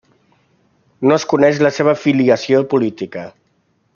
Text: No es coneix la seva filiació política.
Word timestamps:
No 1.09 1.17
es 1.17 1.25
coneix 1.33 1.59
la 1.67 1.71
seva 1.77 1.95
filiació 2.07 2.65
política. 2.75 3.29